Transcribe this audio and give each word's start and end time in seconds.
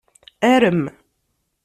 Arem. 0.53 0.81